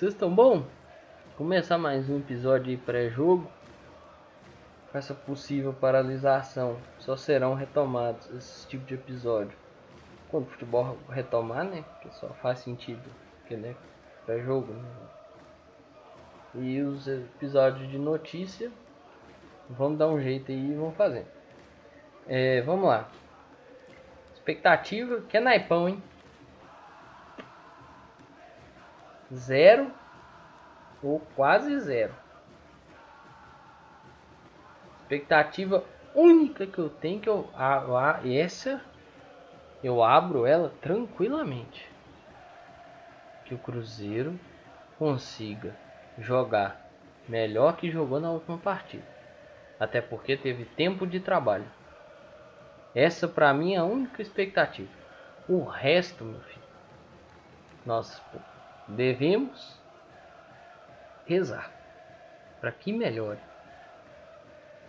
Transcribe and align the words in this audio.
Vocês 0.00 0.14
estão 0.14 0.34
bom? 0.34 0.64
Começar 1.36 1.76
mais 1.76 2.08
um 2.08 2.16
episódio 2.20 2.74
de 2.74 2.76
pré-jogo. 2.78 3.46
Com 4.90 4.96
essa 4.96 5.12
possível 5.12 5.74
paralisação, 5.74 6.78
só 6.98 7.18
serão 7.18 7.52
retomados 7.52 8.26
esse 8.30 8.66
tipo 8.66 8.86
de 8.86 8.94
episódio 8.94 9.52
quando 10.30 10.44
o 10.44 10.50
futebol 10.52 10.96
retomar, 11.10 11.64
né? 11.64 11.84
Que 12.00 12.08
só 12.14 12.28
faz 12.28 12.60
sentido, 12.60 13.02
porque 13.40 13.58
né? 13.58 13.76
Pré-jogo, 14.24 14.72
né? 14.72 14.88
E 16.54 16.80
os 16.80 17.06
episódios 17.06 17.86
de 17.90 17.98
notícia, 17.98 18.72
vamos 19.68 19.98
dar 19.98 20.08
um 20.08 20.18
jeito 20.18 20.50
aí 20.50 20.70
e 20.70 20.76
vamos 20.76 20.96
fazer. 20.96 21.26
É, 22.26 22.62
vamos 22.62 22.88
lá. 22.88 23.06
Expectativa, 24.32 25.20
que 25.28 25.36
é 25.36 25.40
naipão, 25.40 25.90
hein? 25.90 26.02
Zero 29.32 29.90
ou 31.02 31.20
quase 31.34 31.78
zero. 31.80 32.14
Expectativa 35.02 35.84
única 36.14 36.66
que 36.66 36.78
eu 36.78 36.88
tenho 36.88 37.20
que 37.20 37.28
eu 37.28 37.48
ah, 37.54 38.20
essa 38.24 38.80
eu 39.82 40.02
abro 40.02 40.44
ela 40.44 40.72
tranquilamente. 40.80 41.88
Que 43.44 43.54
o 43.54 43.58
Cruzeiro 43.58 44.38
consiga 44.98 45.74
jogar 46.18 46.80
melhor 47.28 47.76
que 47.76 47.90
jogou 47.90 48.20
na 48.20 48.30
última 48.30 48.58
partida. 48.58 49.04
Até 49.78 50.00
porque 50.00 50.36
teve 50.36 50.64
tempo 50.64 51.06
de 51.06 51.20
trabalho. 51.20 51.64
Essa 52.94 53.26
para 53.26 53.54
mim 53.54 53.74
é 53.74 53.78
a 53.78 53.84
única 53.84 54.20
expectativa. 54.20 54.90
O 55.48 55.64
resto, 55.64 56.24
meu 56.24 56.40
filho, 56.40 56.62
nós 57.86 58.22
devemos 58.90 59.78
rezar 61.26 61.70
para 62.60 62.72
que 62.72 62.92
melhore. 62.92 63.38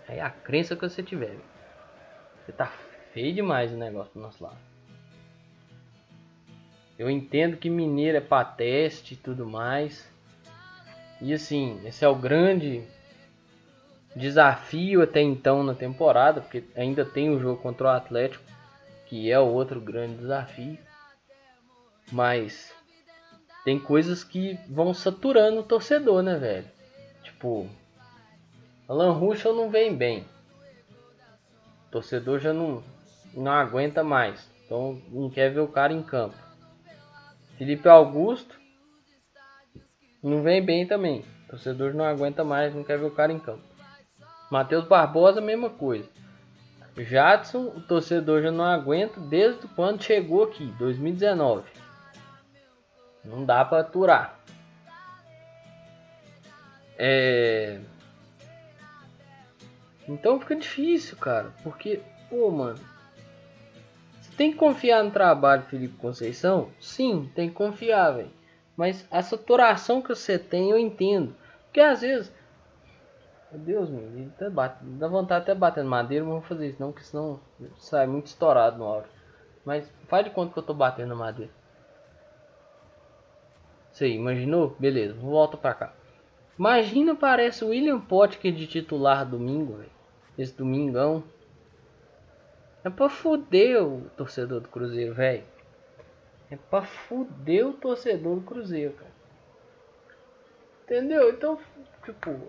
É 0.08 0.22
a 0.22 0.30
crença 0.30 0.76
que 0.76 0.82
você 0.82 1.02
tiver. 1.02 1.38
Você 2.44 2.52
tá 2.52 2.72
feio 3.14 3.34
demais 3.34 3.72
o 3.72 3.78
negócio 3.78 4.14
do 4.14 4.20
nosso 4.20 4.44
lado. 4.44 4.58
Eu 7.00 7.10
entendo 7.10 7.58
que 7.58 7.70
mineiro 7.70 8.18
é 8.18 8.22
para 8.22 8.46
teste 8.46 9.14
e 9.14 9.18
tudo 9.18 9.48
mais. 9.48 10.12
E 11.22 11.34
assim, 11.34 11.80
esse 11.86 12.04
é 12.04 12.08
o 12.10 12.16
grande 12.16 12.84
desafio 14.16 15.02
até 15.02 15.22
então 15.22 15.64
na 15.64 15.74
temporada, 15.74 16.42
porque 16.42 16.64
ainda 16.76 17.06
tem 17.06 17.30
o 17.30 17.40
jogo 17.40 17.62
contra 17.62 17.88
o 17.88 17.92
Atlético, 17.92 18.44
que 19.06 19.32
é 19.32 19.40
o 19.40 19.48
outro 19.48 19.80
grande 19.80 20.18
desafio. 20.18 20.78
Mas 22.12 22.76
tem 23.64 23.80
coisas 23.80 24.24
que 24.24 24.60
vão 24.68 24.94
saturando 24.94 25.60
o 25.60 25.64
torcedor, 25.64 26.24
né, 26.24 26.38
velho? 26.38 26.68
Tipo, 27.24 27.68
Alan 28.88 29.12
Ruschel 29.12 29.56
não 29.56 29.70
vem 29.70 29.96
bem. 29.96 30.26
O 31.88 31.92
torcedor 31.92 32.40
já 32.40 32.54
não, 32.54 32.84
não 33.34 33.52
aguenta 33.52 34.04
mais. 34.04 34.50
Então 34.66 35.02
não 35.10 35.30
quer 35.30 35.50
ver 35.54 35.60
o 35.60 35.68
cara 35.68 35.94
em 35.94 36.02
campo. 36.02 36.36
Felipe 37.58 37.88
Augusto 37.88 38.60
não 40.24 40.42
vem 40.42 40.64
bem 40.64 40.88
também. 40.88 41.26
O 41.46 41.52
torcedor 41.52 41.94
não 41.94 42.06
aguenta 42.06 42.44
mais, 42.44 42.74
não 42.74 42.84
quer 42.84 42.98
ver 42.98 43.06
o 43.06 43.12
cara 43.12 43.32
em 43.32 43.40
campo. 43.40 43.64
Matheus 44.50 44.86
Barbosa, 44.86 45.40
mesma 45.40 45.70
coisa. 45.70 46.10
Jadson, 46.98 47.68
o 47.68 47.82
torcedor 47.82 48.42
já 48.42 48.52
não 48.52 48.66
aguenta 48.66 49.20
desde 49.20 49.68
quando 49.70 50.04
chegou 50.04 50.44
aqui, 50.44 50.66
2019. 50.78 51.64
Não 53.32 53.46
dá 53.46 53.66
para 53.66 53.80
aturar. 53.80 54.38
É... 56.98 57.80
Então 60.08 60.40
fica 60.40 60.56
difícil, 60.56 61.18
cara. 61.18 61.52
Porque, 61.64 62.02
pô, 62.30 62.52
mano. 62.52 62.80
Você 64.22 64.32
tem 64.38 64.52
que 64.52 64.58
confiar 64.58 65.04
no 65.04 65.10
trabalho, 65.12 65.64
Felipe 65.64 65.98
Conceição? 65.98 66.70
Sim, 66.80 67.32
tem 67.34 67.50
que 67.50 67.56
confiar, 67.56 68.12
velho. 68.12 68.32
Mas 68.78 69.08
a 69.10 69.22
saturação 69.24 70.02
que 70.02 70.10
você 70.10 70.38
tem, 70.38 70.70
eu 70.70 70.78
entendo. 70.78 71.36
Porque 71.66 71.80
às 71.80 72.02
vezes 72.02 72.32
meu 73.52 73.60
Deus, 73.60 73.90
meu, 73.90 74.52
bate, 74.52 74.78
dá 74.82 75.10
vontade 75.10 75.44
até 75.44 75.54
batendo 75.54 75.90
madeira, 75.90 76.24
mas 76.24 76.34
vou 76.36 76.42
fazer 76.42 76.70
isso 76.70 76.82
não, 76.82 76.94
porque 76.94 77.06
senão 77.06 77.38
sai 77.78 78.08
muito 78.08 78.28
estourado 78.28 78.78
no 78.78 78.86
áudio. 78.86 79.10
Mas 79.66 79.92
faz 80.08 80.24
de 80.24 80.32
conta 80.32 80.54
que 80.54 80.60
eu 80.60 80.64
tô 80.64 80.74
batendo 80.74 81.10
na 81.10 81.16
madeira. 81.16 81.52
Aí, 84.00 84.16
imaginou? 84.16 84.76
Beleza, 84.80 85.14
volta 85.14 85.58
pra 85.58 85.74
cá. 85.74 85.94
Imagina 86.58 87.16
parece 87.16 87.64
o 87.64 87.70
William 87.70 88.00
Potker 88.00 88.54
de 88.54 88.68
titular 88.68 89.26
domingo, 89.26 89.78
velho. 89.78 89.92
Esse 90.38 90.56
domingão. 90.56 91.24
É 92.84 92.90
pra 92.90 93.10
fuder 93.10 93.84
o 93.84 94.10
torcedor 94.16 94.62
do 94.62 94.70
Cruzeiro, 94.70 95.14
velho. 95.14 95.44
É 96.50 96.56
pra 96.56 96.82
fuder 96.82 97.68
o 97.68 97.74
torcedor 97.74 98.36
do 98.36 98.42
Cruzeiro, 98.42 98.94
cara. 98.94 99.12
Entendeu? 100.84 101.30
Então, 101.30 101.60
tipo, 102.04 102.40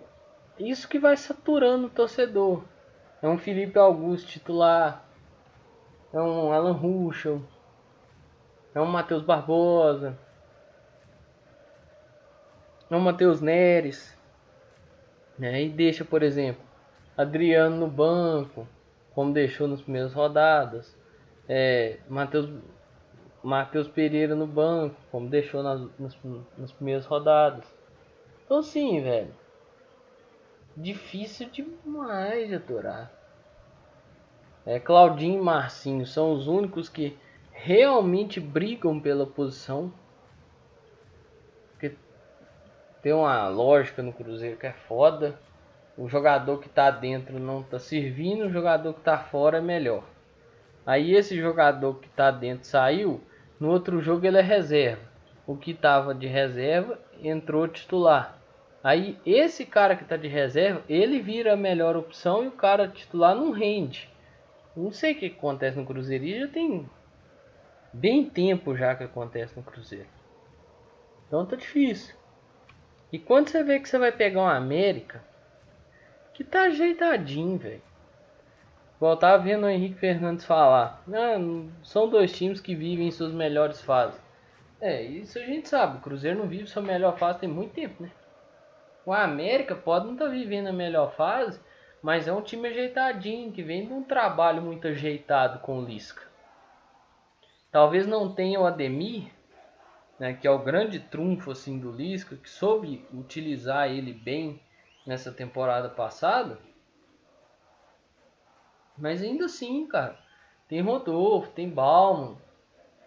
isso 0.58 0.88
que 0.88 0.98
vai 0.98 1.16
saturando 1.16 1.86
o 1.86 1.90
torcedor. 1.90 2.64
É 3.20 3.28
um 3.28 3.38
Felipe 3.38 3.78
Augusto 3.78 4.28
titular. 4.28 5.04
É 6.12 6.20
um 6.20 6.52
Alan 6.52 6.72
Ruschel. 6.72 7.42
É 8.74 8.80
um 8.80 8.86
Matheus 8.86 9.22
Barbosa. 9.22 10.18
É 12.92 12.96
um 12.96 13.00
Matheus 13.00 13.40
Neres. 13.40 14.16
Né? 15.38 15.64
E 15.64 15.68
deixa, 15.68 16.04
por 16.04 16.22
exemplo, 16.22 16.62
Adriano 17.16 17.76
no 17.76 17.88
banco, 17.88 18.68
como 19.14 19.32
deixou 19.32 19.66
nas 19.66 19.80
primeiras 19.80 20.12
rodadas. 20.12 20.96
É, 21.48 21.98
Matheus, 22.08 22.48
Matheus 23.42 23.88
Pereira 23.88 24.34
no 24.34 24.46
banco, 24.46 24.96
como 25.10 25.28
deixou 25.28 25.62
nas, 25.62 25.80
nas, 25.98 26.16
nas 26.56 26.72
primeiras 26.72 27.06
rodadas. 27.06 27.64
Então 28.44 28.62
sim, 28.62 29.02
velho 29.02 29.42
difícil 30.76 31.48
demais 31.50 32.48
de 32.48 32.54
aturar. 32.54 33.12
É, 34.64 34.78
Claudinho 34.78 35.40
e 35.40 35.44
Marcinho 35.44 36.06
são 36.06 36.32
os 36.32 36.46
únicos 36.46 36.88
que 36.88 37.18
realmente 37.50 38.40
brigam 38.40 39.00
pela 39.00 39.26
posição. 39.26 39.92
Porque 41.72 41.96
tem 43.02 43.12
uma 43.12 43.48
lógica 43.48 44.00
no 44.00 44.12
Cruzeiro 44.12 44.56
que 44.56 44.66
é 44.66 44.72
foda. 44.72 45.34
O 45.98 46.08
jogador 46.08 46.58
que 46.58 46.68
tá 46.68 46.90
dentro 46.90 47.38
não 47.38 47.62
tá 47.62 47.78
servindo, 47.78 48.46
o 48.46 48.50
jogador 48.50 48.94
que 48.94 49.00
tá 49.00 49.18
fora 49.18 49.58
é 49.58 49.60
melhor. 49.60 50.04
Aí 50.86 51.12
esse 51.14 51.36
jogador 51.36 51.94
que 51.94 52.08
tá 52.08 52.30
dentro 52.30 52.66
saiu, 52.66 53.20
no 53.58 53.70
outro 53.70 54.00
jogo 54.00 54.24
ele 54.24 54.38
é 54.38 54.42
reserva. 54.42 55.02
O 55.46 55.56
que 55.56 55.74
tava 55.74 56.14
de 56.14 56.28
reserva 56.28 56.98
entrou 57.20 57.66
titular. 57.68 58.38
Aí 58.82 59.18
esse 59.26 59.66
cara 59.66 59.96
que 59.96 60.04
está 60.04 60.16
de 60.16 60.28
reserva, 60.28 60.82
ele 60.88 61.20
vira 61.20 61.52
a 61.52 61.56
melhor 61.56 61.96
opção 61.96 62.44
e 62.44 62.48
o 62.48 62.52
cara 62.52 62.88
titular 62.88 63.34
não 63.34 63.50
rende. 63.50 64.08
Não 64.76 64.90
sei 64.90 65.12
o 65.12 65.18
que 65.18 65.26
acontece 65.26 65.76
no 65.78 65.84
Cruzeiro, 65.84 66.24
e 66.24 66.40
já 66.40 66.48
tem 66.48 66.88
bem 67.92 68.24
tempo 68.24 68.76
já 68.76 68.94
que 68.94 69.04
acontece 69.04 69.56
no 69.56 69.62
Cruzeiro. 69.62 70.08
Então 71.26 71.44
tá 71.44 71.56
difícil. 71.56 72.21
E 73.12 73.18
quando 73.18 73.48
você 73.48 73.62
vê 73.62 73.78
que 73.78 73.88
você 73.88 73.98
vai 73.98 74.10
pegar 74.10 74.40
uma 74.40 74.56
América, 74.56 75.22
que 76.32 76.42
tá 76.42 76.62
ajeitadinho, 76.62 77.58
velho. 77.58 77.82
Igual 78.96 79.16
tava 79.16 79.42
vendo 79.42 79.64
o 79.64 79.68
Henrique 79.68 79.98
Fernandes 79.98 80.44
falar. 80.44 81.02
Ah, 81.12 81.36
são 81.82 82.08
dois 82.08 82.32
times 82.32 82.60
que 82.60 82.74
vivem 82.74 83.08
em 83.08 83.10
suas 83.10 83.32
melhores 83.32 83.82
fases. 83.82 84.18
É, 84.80 85.02
isso 85.02 85.38
a 85.38 85.42
gente 85.42 85.68
sabe. 85.68 85.98
O 85.98 86.00
Cruzeiro 86.00 86.38
não 86.38 86.48
vive 86.48 86.66
sua 86.66 86.82
melhor 86.82 87.18
fase 87.18 87.40
tem 87.40 87.48
muito 87.48 87.74
tempo, 87.74 88.02
né? 88.02 88.10
O 89.04 89.12
América 89.12 89.74
pode 89.74 90.06
não 90.06 90.14
estar 90.14 90.26
tá 90.26 90.30
vivendo 90.30 90.68
a 90.68 90.72
melhor 90.72 91.12
fase, 91.14 91.60
mas 92.00 92.26
é 92.26 92.32
um 92.32 92.40
time 92.40 92.68
ajeitadinho, 92.68 93.52
que 93.52 93.62
vem 93.62 93.86
de 93.86 93.92
um 93.92 94.02
trabalho 94.02 94.62
muito 94.62 94.88
ajeitado 94.88 95.58
com 95.58 95.78
o 95.78 95.84
Lisca. 95.84 96.22
Talvez 97.70 98.06
não 98.06 98.32
tenha 98.32 98.60
o 98.60 98.66
Ademir, 98.66 99.24
né, 100.22 100.34
que 100.34 100.46
é 100.46 100.50
o 100.52 100.58
grande 100.60 101.00
trunfo 101.00 101.50
assim 101.50 101.80
do 101.80 101.90
Lisca, 101.90 102.36
que 102.36 102.48
soube 102.48 103.04
utilizar 103.12 103.90
ele 103.90 104.12
bem 104.12 104.62
nessa 105.04 105.32
temporada 105.32 105.88
passada. 105.88 106.60
Mas 108.96 109.20
ainda 109.20 109.46
assim, 109.46 109.84
cara, 109.88 110.16
tem 110.68 110.80
Rodolfo, 110.80 111.50
tem 111.50 111.68
Bauman, 111.68 112.36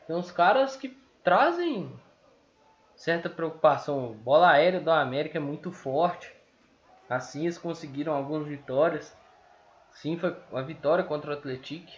tem 0.05 0.13
uns 0.13 0.29
caras 0.29 0.75
que 0.75 0.89
trazem 1.23 1.89
certa 2.97 3.29
preocupação. 3.29 4.11
Bola 4.11 4.51
aérea 4.51 4.81
do 4.81 4.91
América 4.91 5.37
é 5.37 5.41
muito 5.41 5.71
forte. 5.71 6.35
Assim 7.09 7.43
eles 7.43 7.57
conseguiram 7.57 8.13
algumas 8.13 8.45
vitórias. 8.45 9.15
Sim, 9.93 10.17
foi 10.17 10.35
uma 10.51 10.63
vitória 10.63 11.05
contra 11.05 11.31
o 11.31 11.33
Atlético. 11.33 11.93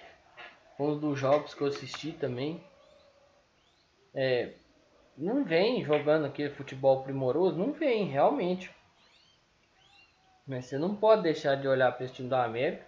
Um 0.80 0.96
dos 0.96 1.18
jogos 1.18 1.56
que 1.56 1.62
eu 1.62 1.70
assisti 1.70 2.12
também. 2.12 2.64
É, 4.14 4.54
não 5.18 5.44
vem 5.44 5.84
jogando 5.84 6.26
aquele 6.26 6.54
futebol 6.54 7.02
primoroso, 7.02 7.58
não 7.58 7.74
vem, 7.74 8.06
realmente. 8.06 8.74
Mas 10.46 10.66
você 10.66 10.78
não 10.78 10.96
pode 10.96 11.24
deixar 11.24 11.56
de 11.56 11.68
olhar 11.68 11.92
para 11.92 12.06
esse 12.06 12.14
time 12.14 12.30
da 12.30 12.44
América 12.44 12.86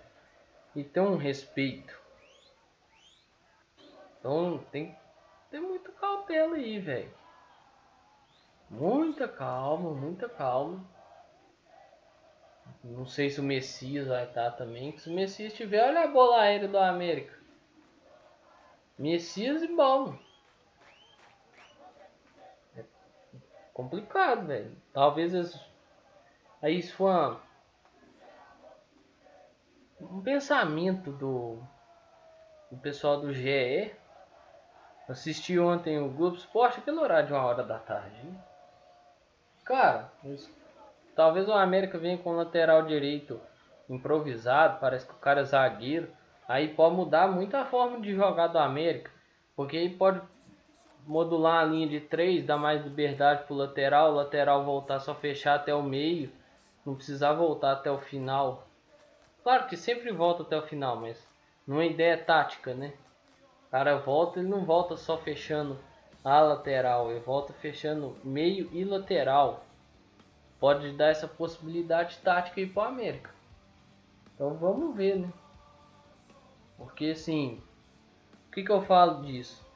e 0.75 0.83
ter 0.83 1.01
um 1.01 1.17
respeito. 1.17 1.99
Então 4.19 4.59
tem 4.71 4.91
que 4.91 4.97
ter 5.49 5.59
muita 5.59 5.91
cautela 5.91 6.55
aí, 6.55 6.79
velho. 6.79 7.13
Muita 8.69 9.27
calma, 9.27 9.91
muita 9.91 10.29
calma. 10.29 10.85
Não 12.83 13.05
sei 13.05 13.29
se 13.29 13.39
o 13.39 13.43
Messias 13.43 14.07
vai 14.07 14.25
estar 14.25 14.51
também. 14.51 14.95
Se 14.97 15.09
o 15.09 15.13
Messias 15.13 15.53
tiver, 15.53 15.83
olha 15.83 16.03
a 16.03 16.07
bola 16.07 16.41
aérea 16.41 16.67
do 16.67 16.77
América. 16.77 17.33
Messias 18.97 19.63
e 19.63 19.67
bom. 19.67 20.17
Complicado, 23.83 24.47
velho. 24.47 24.75
Talvez 24.93 25.33
eles... 25.33 25.59
aí 26.61 26.79
isso 26.79 26.93
foi 26.95 27.11
uma... 27.11 27.41
um 30.01 30.21
pensamento 30.21 31.11
do... 31.11 31.59
do 32.69 32.77
pessoal 32.77 33.21
do 33.21 33.33
GE. 33.33 33.95
Assisti 35.07 35.57
ontem 35.57 35.97
o 35.99 36.09
Globo 36.09 36.35
Esporte, 36.35 36.79
aquele 36.79 36.99
horário 36.99 37.27
de 37.27 37.33
uma 37.33 37.43
hora 37.43 37.63
da 37.63 37.79
tarde. 37.79 38.21
Cara, 39.63 40.11
eles 40.23 40.47
Talvez 41.19 41.49
o 41.49 41.51
América 41.51 41.97
venha 41.97 42.17
com 42.17 42.29
o 42.29 42.35
lateral 42.37 42.83
direito 42.83 43.41
improvisado, 43.89 44.79
parece 44.79 45.05
que 45.05 45.11
o 45.11 45.17
cara 45.17 45.41
é 45.41 45.43
zagueiro. 45.43 46.07
Aí 46.47 46.69
pode 46.69 46.95
mudar 46.95 47.27
muito 47.27 47.57
a 47.57 47.65
forma 47.65 47.99
de 47.99 48.15
jogar 48.15 48.47
do 48.47 48.57
América. 48.57 49.11
Porque 49.53 49.75
aí 49.75 49.89
pode 49.89 50.21
modular 51.09 51.63
a 51.63 51.65
linha 51.65 51.87
de 51.87 51.99
3, 51.99 52.45
dar 52.45 52.59
mais 52.59 52.83
liberdade 52.83 53.45
pro 53.45 53.55
lateral, 53.55 54.11
o 54.11 54.15
lateral 54.15 54.63
voltar 54.63 54.99
só 54.99 55.15
fechar 55.15 55.55
até 55.55 55.73
o 55.73 55.81
meio, 55.81 56.31
não 56.85 56.93
precisar 56.93 57.33
voltar 57.33 57.71
até 57.71 57.89
o 57.89 57.97
final. 57.97 58.67
Claro 59.41 59.65
que 59.65 59.75
sempre 59.75 60.11
volta 60.11 60.43
até 60.43 60.55
o 60.55 60.67
final, 60.67 60.97
mas 60.97 61.27
numa 61.65 61.83
ideia 61.83 62.15
tática, 62.15 62.75
né? 62.75 62.93
O 63.67 63.71
cara 63.71 63.97
volta, 63.97 64.39
ele 64.39 64.47
não 64.47 64.63
volta 64.63 64.95
só 64.95 65.17
fechando 65.17 65.79
a 66.23 66.41
lateral, 66.41 67.09
ele 67.09 67.21
volta 67.21 67.53
fechando 67.53 68.15
meio 68.23 68.69
e 68.71 68.83
lateral 68.83 69.63
pode 70.59 70.91
dar 70.91 71.07
essa 71.07 71.27
possibilidade 71.27 72.19
tática 72.19 72.61
aí 72.61 72.67
para 72.67 72.83
o 72.83 72.85
América. 72.85 73.31
Então 74.35 74.53
vamos 74.53 74.95
ver, 74.95 75.15
né? 75.17 75.33
Porque 76.77 77.07
assim, 77.07 77.59
o 78.47 78.51
que, 78.51 78.61
que 78.61 78.71
eu 78.71 78.81
falo 78.83 79.23
disso? 79.23 79.68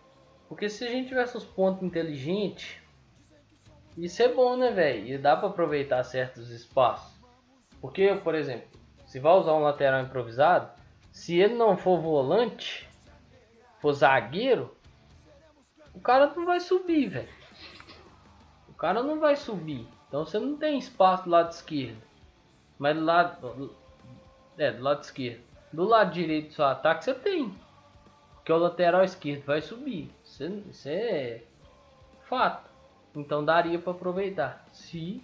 Porque 0.54 0.70
se 0.70 0.86
a 0.86 0.88
gente 0.88 1.08
tivesse 1.08 1.36
os 1.36 1.44
pontos 1.44 1.82
inteligentes, 1.82 2.78
isso 3.98 4.22
é 4.22 4.28
bom, 4.28 4.56
né, 4.56 4.70
velho? 4.70 5.08
E 5.08 5.18
dá 5.18 5.36
para 5.36 5.48
aproveitar 5.48 6.04
certos 6.04 6.52
espaços. 6.52 7.12
Porque, 7.82 8.14
por 8.24 8.36
exemplo, 8.36 8.68
se 9.08 9.20
vai 9.20 9.34
usar 9.34 9.54
um 9.54 9.64
lateral 9.64 10.04
improvisado, 10.04 10.70
se 11.12 11.40
ele 11.40 11.56
não 11.56 11.76
for 11.76 12.00
volante, 12.00 12.88
for 13.80 13.94
zagueiro, 13.94 14.72
o 15.92 16.00
cara 16.00 16.32
não 16.36 16.46
vai 16.46 16.60
subir, 16.60 17.08
velho. 17.08 17.30
O 18.70 18.74
cara 18.74 19.02
não 19.02 19.20
vai 19.20 19.36
subir. 19.36 19.88
Então 20.08 20.24
você 20.24 20.38
não 20.38 20.56
tem 20.56 20.78
espaço 20.78 21.24
do 21.24 21.32
lado 21.32 21.52
esquerdo. 21.52 21.98
Mas 22.78 22.96
do 22.96 23.04
lado. 23.04 23.76
É, 24.56 24.72
do 24.72 24.84
lado 24.84 25.02
esquerdo. 25.02 25.42
Do 25.72 25.84
lado 25.84 26.14
direito 26.14 26.50
do 26.50 26.54
seu 26.54 26.66
ataque 26.66 27.06
você 27.06 27.16
tem. 27.16 27.52
Porque 28.44 28.52
o 28.52 28.58
lateral 28.58 29.06
esquerdo 29.06 29.46
vai 29.46 29.62
subir. 29.62 30.12
Isso, 30.42 30.90
é 30.90 31.44
fato. 32.28 32.70
Então 33.16 33.46
daria 33.46 33.78
para 33.78 33.92
aproveitar. 33.92 34.66
Se 34.74 35.22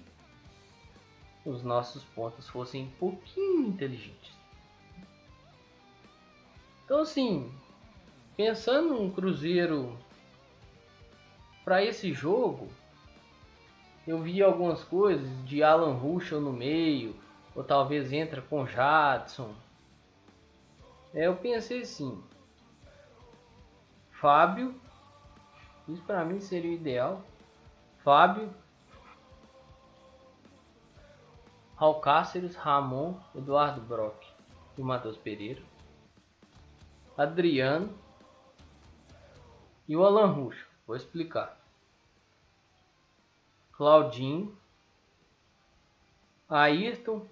os 1.44 1.64
nossos 1.64 2.04
pontos 2.04 2.48
fossem 2.48 2.84
um 2.84 2.92
pouquinho 2.92 3.68
inteligentes. 3.68 4.38
Então 6.86 7.00
assim, 7.02 7.52
pensando 8.38 9.02
um 9.02 9.12
Cruzeiro 9.12 9.98
para 11.66 11.84
esse 11.84 12.14
jogo, 12.14 12.68
eu 14.08 14.22
vi 14.22 14.42
algumas 14.44 14.84
coisas 14.84 15.28
de 15.46 15.64
Alan 15.64 15.94
Ruschel 15.94 16.42
no 16.42 16.54
meio, 16.54 17.16
ou 17.56 17.64
talvez 17.64 18.12
entra 18.12 18.42
com 18.42 18.66
Jadson. 18.66 19.54
É, 21.14 21.28
eu 21.28 21.36
pensei 21.36 21.82
assim, 21.82 22.22
Fábio, 24.12 24.76
isso 25.94 26.04
para 26.04 26.24
mim 26.24 26.40
seria 26.40 26.72
o 26.72 26.74
ideal. 26.74 27.22
Fábio, 28.04 28.54
Alcáceres, 31.76 32.56
Ramon, 32.56 33.20
Eduardo 33.34 33.82
Brock 33.82 34.26
e 34.78 34.82
Matheus 34.82 35.18
Pereira. 35.18 35.62
Adriano 37.18 37.94
e 39.88 39.96
o 39.96 40.06
Alan 40.06 40.28
Ruxo. 40.28 40.68
Vou 40.86 40.96
explicar. 40.96 41.60
Claudinho, 43.72 44.58
Ayrton, 46.50 47.26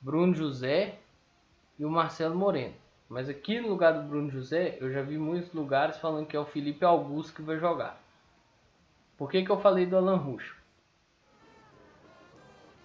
Bruno 0.00 0.34
José 0.34 0.98
e 1.78 1.84
o 1.84 1.90
Marcelo 1.90 2.34
Moreno. 2.34 2.81
Mas 3.12 3.28
aqui 3.28 3.60
no 3.60 3.68
lugar 3.68 3.92
do 3.92 4.08
Bruno 4.08 4.30
José, 4.30 4.78
eu 4.80 4.90
já 4.90 5.02
vi 5.02 5.18
muitos 5.18 5.52
lugares 5.52 5.98
falando 5.98 6.26
que 6.26 6.34
é 6.34 6.40
o 6.40 6.46
Felipe 6.46 6.82
Augusto 6.82 7.34
que 7.34 7.42
vai 7.42 7.58
jogar. 7.58 8.02
Por 9.18 9.30
que, 9.30 9.44
que 9.44 9.50
eu 9.50 9.60
falei 9.60 9.84
do 9.84 9.98
Alan 9.98 10.16
Ruxo? 10.16 10.56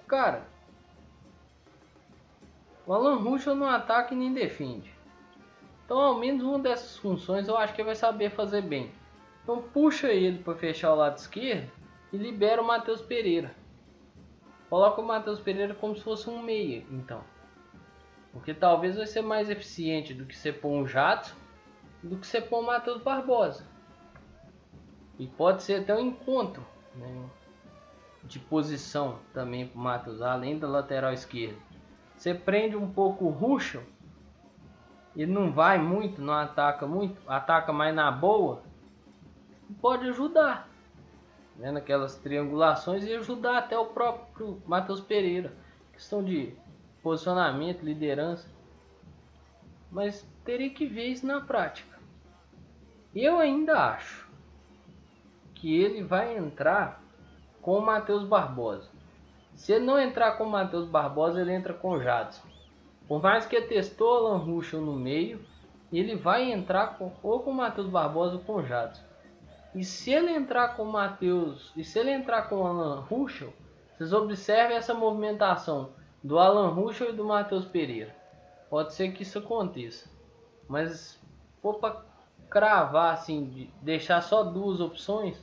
Cara, 0.06 0.46
o 2.86 2.92
Alan 2.92 3.16
Ruxo 3.16 3.56
não 3.56 3.70
ataca 3.70 4.14
e 4.14 4.18
nem 4.18 4.34
defende. 4.34 4.94
Então, 5.86 5.98
ao 5.98 6.20
menos 6.20 6.44
uma 6.44 6.60
dessas 6.60 6.98
funções 6.98 7.48
eu 7.48 7.56
acho 7.56 7.74
que 7.74 7.80
ele 7.80 7.86
vai 7.86 7.96
saber 7.96 8.30
fazer 8.30 8.64
bem. 8.64 8.92
Então, 9.46 9.62
puxa 9.62 10.12
ele 10.12 10.40
para 10.40 10.56
fechar 10.56 10.92
o 10.92 10.98
lado 10.98 11.16
esquerdo 11.16 11.72
e 12.12 12.18
libera 12.18 12.62
o 12.62 12.68
Matheus 12.68 13.02
Pereira. 13.02 13.56
Coloca 14.70 15.00
o 15.00 15.08
Matheus 15.08 15.40
Pereira 15.40 15.74
como 15.74 15.96
se 15.96 16.04
fosse 16.04 16.30
um 16.30 16.44
meia, 16.44 16.86
então. 16.92 17.24
Porque 18.38 18.54
talvez 18.54 18.96
vai 18.96 19.08
ser 19.08 19.22
mais 19.22 19.50
eficiente 19.50 20.14
do 20.14 20.26
que 20.26 20.36
você 20.36 20.54
pôr 20.54 20.70
um 20.70 20.88
Jato 20.88 21.36
do 22.04 22.18
que 22.18 22.28
você 22.28 22.40
pôr 22.40 22.60
o 22.60 22.66
Matheus 22.66 23.02
Barbosa. 23.02 23.66
E 25.18 25.26
pode 25.26 25.64
ser 25.64 25.82
até 25.82 25.96
um 25.96 26.08
encontro 26.08 26.64
né, 26.96 27.26
de 28.24 28.38
posição 28.38 29.18
também 29.34 29.68
para 29.68 29.82
Matheus, 29.82 30.22
além 30.22 30.60
da 30.60 30.68
lateral 30.68 31.12
esquerda. 31.12 31.58
Você 32.16 32.34
prende 32.34 32.76
um 32.76 32.90
pouco 32.90 33.26
o 33.26 33.30
Ruschel, 33.30 33.84
ele 35.16 35.32
não 35.32 35.52
vai 35.52 35.80
muito, 35.80 36.22
não 36.22 36.34
ataca 36.34 36.86
muito, 36.86 37.20
ataca 37.28 37.74
mais 37.74 37.94
na 37.96 38.12
boa, 38.12 38.62
pode 39.82 40.08
ajudar 40.10 40.70
né, 41.56 41.72
naquelas 41.72 42.16
triangulações 42.16 43.04
e 43.04 43.14
ajudar 43.14 43.58
até 43.58 43.78
o 43.78 43.88
próprio 43.88 44.62
Matheus 44.66 45.02
Pereira. 45.02 45.52
Questão 45.92 46.24
de 46.24 46.54
posicionamento, 47.08 47.86
liderança. 47.86 48.46
Mas 49.90 50.28
teria 50.44 50.70
que 50.70 50.86
ver 50.86 51.06
isso 51.06 51.26
na 51.26 51.40
prática. 51.40 51.98
Eu 53.16 53.40
ainda 53.40 53.92
acho 53.92 54.28
que 55.56 55.74
ele 55.82 56.04
vai 56.04 56.38
entrar 56.38 57.02
com 57.62 57.78
o 57.78 57.82
Matheus 57.82 58.26
Barbosa. 58.26 58.90
Se 59.56 59.72
ele 59.72 59.86
não 59.86 59.98
entrar 59.98 60.34
com 60.34 60.44
o 60.44 60.50
Matheus 60.50 60.86
Barbosa, 60.86 61.40
ele 61.40 61.54
entra 61.54 61.74
com 61.74 61.92
o 61.92 62.04
Jadson. 62.04 62.46
Por 63.08 63.24
mais 63.24 63.46
que 63.46 63.62
testou 63.62 64.08
o 64.08 64.28
Alan 64.28 64.38
Ruschel 64.40 64.82
no 64.82 64.94
meio, 64.94 65.40
ele 65.92 66.18
vai 66.18 66.52
entrar 66.52 66.98
com, 66.98 67.14
ou 67.24 67.40
com 67.40 67.52
o 67.52 67.56
Matheus 67.56 67.88
Barbosa 67.88 68.36
ou 68.36 68.42
com 68.42 68.56
o 68.56 68.66
Jadson. 68.66 69.04
E 69.74 69.82
se 69.86 70.12
ele 70.12 70.32
entrar 70.32 70.76
com 70.76 70.84
o 70.84 70.92
Matheus, 70.92 71.72
e 71.78 71.86
se 71.86 71.98
ele 72.00 72.12
entrar 72.12 72.50
com 72.50 72.58
o 72.58 72.68
Alan 72.68 73.00
Ruschel, 73.00 73.54
vocês 73.98 74.12
observem 74.12 74.76
essa 74.76 74.94
movimentação 74.94 75.96
do 76.28 76.38
Alan 76.38 76.70
Ruschel 76.70 77.10
e 77.10 77.14
do 77.14 77.24
Matheus 77.24 77.66
Pereira. 77.66 78.16
Pode 78.70 78.94
ser 78.94 79.12
que 79.12 79.24
isso 79.24 79.40
aconteça. 79.40 80.10
Mas 80.68 81.20
for 81.62 81.76
para 81.76 82.02
cravar 82.50 83.14
assim, 83.14 83.46
de 83.46 83.70
deixar 83.82 84.22
só 84.22 84.44
duas 84.44 84.80
opções, 84.80 85.38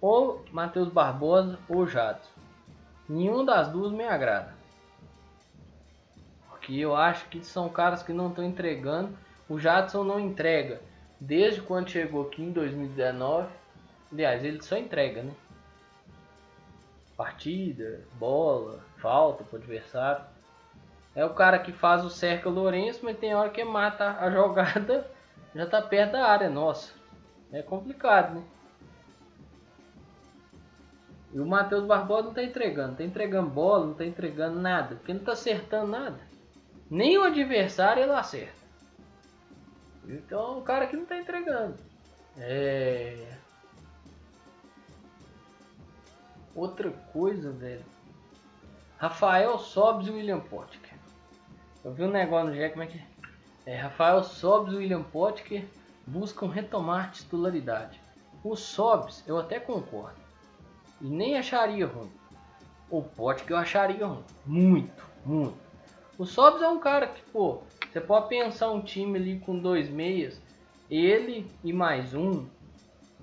ou 0.00 0.44
Matheus 0.52 0.88
Barbosa 0.88 1.58
ou 1.68 1.86
Jadson. 1.86 2.30
Nenhum 3.08 3.44
das 3.44 3.68
duas 3.68 3.92
me 3.92 4.04
agrada. 4.04 4.54
Porque 6.48 6.74
eu 6.74 6.94
acho 6.94 7.28
que 7.28 7.44
são 7.44 7.68
caras 7.68 8.02
que 8.02 8.12
não 8.12 8.28
estão 8.28 8.44
entregando. 8.44 9.16
O 9.48 9.58
Jadson 9.58 10.04
não 10.04 10.20
entrega 10.20 10.80
desde 11.20 11.60
quando 11.60 11.90
chegou 11.90 12.22
aqui 12.22 12.42
em 12.42 12.52
2019 12.52 13.48
Aliás, 14.12 14.44
ele 14.44 14.62
só 14.62 14.76
entrega, 14.76 15.22
né? 15.22 15.32
Partida, 17.16 18.04
bola, 18.18 18.84
falta 19.02 19.44
pro 19.44 19.58
adversário. 19.58 20.24
É 21.14 21.24
o 21.24 21.34
cara 21.34 21.58
que 21.58 21.72
faz 21.72 22.04
o 22.04 22.08
cerca 22.08 22.48
Lourenço, 22.48 23.00
mas 23.02 23.18
tem 23.18 23.34
hora 23.34 23.50
que 23.50 23.62
mata 23.64 24.16
a 24.18 24.30
jogada, 24.32 25.10
já 25.54 25.66
tá 25.66 25.82
perto 25.82 26.12
da 26.12 26.26
área, 26.26 26.48
nossa. 26.48 26.94
É 27.52 27.60
complicado, 27.60 28.36
né? 28.36 28.44
E 31.34 31.40
o 31.40 31.46
Matheus 31.46 31.84
Barbosa 31.84 32.28
não 32.28 32.34
tá 32.34 32.42
entregando, 32.42 32.88
não 32.88 32.96
tá 32.96 33.04
entregando 33.04 33.50
bola, 33.50 33.86
não 33.86 33.94
tá 33.94 34.04
entregando 34.04 34.60
nada, 34.60 34.96
porque 34.96 35.12
não 35.12 35.24
tá 35.24 35.32
acertando 35.32 35.90
nada. 35.90 36.20
Nem 36.90 37.16
o 37.18 37.24
adversário 37.24 38.02
ele 38.02 38.12
acerta. 38.12 38.62
Então 40.06 40.58
o 40.58 40.62
cara 40.62 40.86
que 40.86 40.96
não 40.96 41.06
tá 41.06 41.16
entregando. 41.16 41.76
É. 42.36 43.38
Outra 46.54 46.90
coisa, 47.12 47.50
velho. 47.50 47.91
Rafael 49.02 49.58
Sobes 49.58 50.06
e 50.06 50.12
William 50.12 50.38
Potker. 50.38 50.96
Eu 51.84 51.92
vi 51.92 52.04
um 52.04 52.10
negócio 52.12 52.50
no 52.50 52.54
Jack, 52.54 52.74
como 52.74 52.84
é 52.84 52.86
que 52.86 53.02
é? 53.66 53.72
é 53.72 53.76
Rafael 53.76 54.22
Sobes 54.22 54.74
e 54.74 54.76
William 54.76 55.02
Potker 55.02 55.64
buscam 56.06 56.46
retomar 56.46 57.10
titularidade. 57.10 58.00
O 58.44 58.54
Sobes 58.54 59.24
eu 59.26 59.40
até 59.40 59.58
concordo. 59.58 60.20
E 61.00 61.08
nem 61.08 61.36
acharia 61.36 61.84
ruim. 61.84 62.12
O 62.88 63.02
Potker 63.02 63.50
eu 63.50 63.56
acharia 63.56 64.06
ruim. 64.06 64.22
Muito, 64.46 65.04
muito. 65.26 65.58
O 66.16 66.24
Sobs 66.24 66.62
é 66.62 66.68
um 66.68 66.78
cara 66.78 67.08
que, 67.08 67.22
pô, 67.32 67.62
você 67.90 68.00
pode 68.00 68.28
pensar 68.28 68.70
um 68.70 68.82
time 68.82 69.18
ali 69.18 69.40
com 69.40 69.58
dois 69.58 69.90
meias, 69.90 70.40
ele 70.88 71.50
e 71.64 71.72
mais 71.72 72.14
um, 72.14 72.46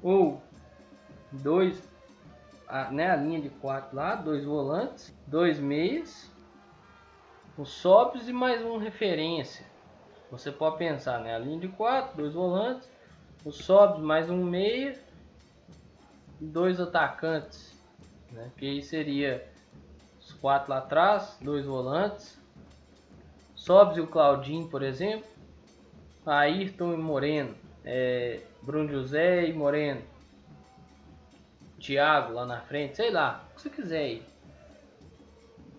ou 0.04 0.42
dois, 1.32 1.82
a, 2.70 2.92
né, 2.92 3.10
a 3.10 3.16
linha 3.16 3.42
de 3.42 3.50
quatro 3.50 3.96
lá, 3.96 4.16
dois 4.16 4.46
volantes, 4.46 5.14
dois 5.26 5.60
meias, 5.60 6.32
o 7.58 7.66
Sobs 7.66 8.28
e 8.30 8.34
mais 8.34 8.64
um 8.64 8.78
referência. 8.78 9.66
Você 10.32 10.52
pode 10.52 10.78
pensar, 10.78 11.20
né, 11.20 11.36
a 11.36 11.40
linha 11.40 11.60
de 11.60 11.68
quatro, 11.68 12.16
dois 12.16 12.34
volantes, 12.34 12.88
o 13.44 13.52
Sobs 13.52 14.00
mais 14.00 14.30
um 14.30 14.44
meia, 14.44 14.98
dois 16.40 16.80
atacantes, 16.80 17.76
né, 18.32 18.52
que 18.56 18.66
aí 18.66 18.84
seria 18.84 19.46
os 20.22 20.32
quatro 20.34 20.70
lá 20.70 20.78
atrás, 20.78 21.38
dois 21.42 21.66
volantes, 21.66 22.40
Sobs 23.56 23.98
e 23.98 24.02
o 24.02 24.08
Claudinho, 24.08 24.68
por 24.70 24.82
exemplo. 24.82 25.28
Ayrton 26.26 26.94
e 26.94 26.98
Moreno. 26.98 27.56
É, 27.84 28.42
Bruno 28.62 28.90
José 28.90 29.48
e 29.48 29.54
Moreno. 29.54 30.02
Thiago 31.80 32.34
lá 32.34 32.46
na 32.46 32.62
frente, 32.62 32.98
sei 32.98 33.12
lá, 33.12 33.44
o 33.52 33.56
que 33.56 33.62
você 33.62 33.70
quiser 33.70 34.00
aí. 34.00 34.24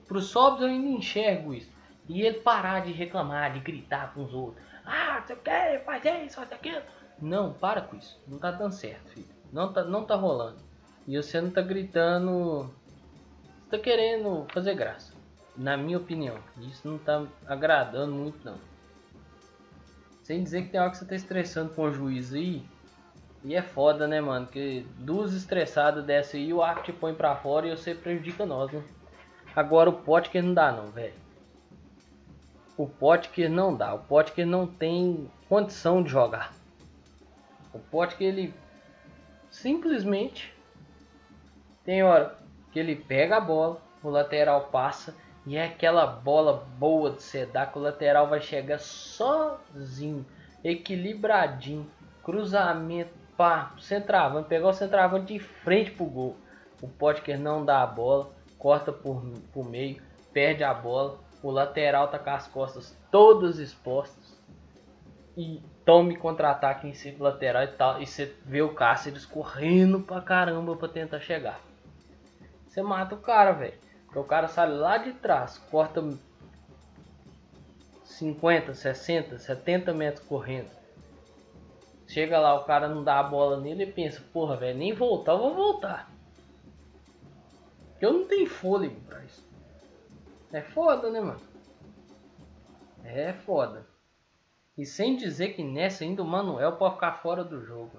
Pro 0.08 0.20
Sobs 0.20 0.62
eu 0.62 0.68
ainda 0.68 0.88
enxergo 0.88 1.54
isso. 1.54 1.70
E 2.08 2.22
ele 2.22 2.40
parar 2.40 2.80
de 2.80 2.90
reclamar, 2.90 3.52
de 3.52 3.60
gritar 3.60 4.12
com 4.12 4.24
os 4.24 4.34
outros. 4.34 4.64
Ah, 4.84 5.22
você 5.24 5.36
quer 5.36 5.84
fazer 5.84 6.24
isso, 6.24 6.36
faz 6.36 6.50
aquilo. 6.50 6.82
Não, 7.20 7.52
para 7.52 7.82
com 7.82 7.96
isso. 7.96 8.20
Não 8.26 8.38
tá 8.38 8.50
dando 8.50 8.72
certo, 8.72 9.10
filho. 9.10 9.28
Não 9.52 9.72
tá, 9.72 9.84
não 9.84 10.04
tá 10.04 10.16
rolando. 10.16 10.58
E 11.06 11.16
você 11.16 11.40
não 11.40 11.50
tá 11.50 11.60
gritando. 11.60 12.68
Você 13.64 13.76
tá 13.76 13.78
querendo 13.78 14.46
fazer 14.52 14.74
graça 14.74 15.12
na 15.56 15.76
minha 15.76 15.98
opinião. 15.98 16.38
Isso 16.60 16.88
não 16.88 16.98
tá 16.98 17.24
agradando 17.46 18.12
muito 18.12 18.44
não. 18.44 18.58
Sem 20.22 20.42
dizer 20.42 20.62
que 20.62 20.70
tem 20.70 20.80
hora 20.80 20.90
que 20.90 20.96
você 20.96 21.04
tá 21.04 21.14
estressando 21.14 21.74
com 21.74 21.82
o 21.82 21.92
juiz 21.92 22.32
aí. 22.32 22.64
E 23.42 23.54
é 23.54 23.62
foda, 23.62 24.06
né, 24.06 24.20
mano? 24.20 24.46
Que 24.46 24.86
duas 24.98 25.34
estressadas 25.34 26.04
dessa 26.04 26.36
aí, 26.36 26.52
o 26.52 26.62
arco 26.62 26.92
põe 26.92 27.14
pra 27.14 27.36
fora 27.36 27.66
e 27.66 27.70
você 27.70 27.94
prejudica 27.94 28.44
nós, 28.44 28.70
né? 28.70 28.82
Agora 29.56 29.88
o 29.88 29.94
Potker 29.94 30.42
não 30.42 30.54
dá 30.54 30.70
não, 30.70 30.86
velho. 30.88 31.14
O 32.76 32.86
Potker 32.86 33.50
não 33.50 33.74
dá. 33.74 33.94
O 33.94 33.98
Potker 33.98 34.46
não 34.46 34.66
tem 34.66 35.30
condição 35.48 36.02
de 36.02 36.10
jogar. 36.10 36.52
O 37.72 37.78
Potker, 37.78 38.26
ele 38.26 38.54
simplesmente 39.50 40.54
tem 41.84 42.02
hora 42.02 42.36
que 42.70 42.78
ele 42.78 42.94
pega 42.94 43.38
a 43.38 43.40
bola, 43.40 43.80
o 44.02 44.10
lateral 44.10 44.68
passa 44.68 45.14
e 45.46 45.56
é 45.56 45.64
aquela 45.64 46.06
bola 46.06 46.66
boa 46.78 47.10
de 47.10 47.22
você 47.22 47.46
dar 47.46 47.72
que 47.72 47.78
o 47.78 47.82
lateral 47.82 48.28
vai 48.28 48.40
chegar 48.40 48.78
sozinho, 48.78 50.24
equilibradinho, 50.62 51.90
cruzamento, 52.22 53.19
pá, 53.40 53.72
centroavante, 53.78 54.50
pegar 54.50 54.68
o 54.68 54.72
centroavante 54.74 55.32
de 55.32 55.38
frente 55.38 55.92
pro 55.92 56.04
gol. 56.04 56.36
O 56.82 56.86
Potker 56.86 57.40
não 57.40 57.64
dá 57.64 57.82
a 57.82 57.86
bola, 57.86 58.30
corta 58.58 58.92
por, 58.92 59.22
por 59.50 59.66
meio, 59.66 60.02
perde 60.30 60.62
a 60.62 60.74
bola, 60.74 61.18
o 61.42 61.50
lateral 61.50 62.08
tá 62.08 62.18
com 62.18 62.28
as 62.28 62.46
costas 62.46 62.94
todas 63.10 63.58
expostas 63.58 64.38
e 65.38 65.62
tome 65.86 66.16
contra-ataque 66.16 66.86
em 66.86 66.92
cima 66.92 67.16
do 67.16 67.24
lateral 67.24 67.62
e 67.62 67.68
tal, 67.68 68.02
e 68.02 68.06
você 68.06 68.26
vê 68.44 68.60
o 68.60 68.74
Cáceres 68.74 69.24
correndo 69.24 70.00
pra 70.00 70.20
caramba 70.20 70.76
pra 70.76 70.86
tentar 70.86 71.20
chegar. 71.20 71.60
Você 72.68 72.82
mata 72.82 73.14
o 73.14 73.18
cara, 73.22 73.52
velho. 73.52 73.78
O 74.14 74.22
cara 74.22 74.48
sai 74.48 74.68
lá 74.68 74.98
de 74.98 75.14
trás, 75.14 75.56
corta 75.70 76.06
50, 78.04 78.74
60, 78.74 79.38
70 79.38 79.94
metros 79.94 80.26
correndo. 80.26 80.79
Chega 82.10 82.40
lá, 82.40 82.56
o 82.56 82.64
cara 82.64 82.88
não 82.88 83.04
dá 83.04 83.20
a 83.20 83.22
bola 83.22 83.60
nele 83.60 83.84
e 83.84 83.92
pensa, 83.92 84.20
porra, 84.32 84.56
velho, 84.56 84.76
nem 84.76 84.92
voltar, 84.92 85.30
eu 85.30 85.38
vou 85.38 85.54
voltar. 85.54 86.10
Eu 88.00 88.12
não 88.12 88.26
tenho 88.26 88.50
fôlego 88.50 89.00
pra 89.02 89.22
isso. 89.22 89.48
É 90.52 90.60
foda, 90.60 91.08
né, 91.08 91.20
mano? 91.20 91.40
É 93.04 93.32
foda. 93.32 93.86
E 94.76 94.84
sem 94.84 95.16
dizer 95.16 95.50
que 95.54 95.62
nessa 95.62 96.02
ainda 96.02 96.20
o 96.20 96.26
Manuel 96.26 96.72
pode 96.72 96.94
ficar 96.94 97.12
fora 97.22 97.44
do 97.44 97.64
jogo. 97.64 97.96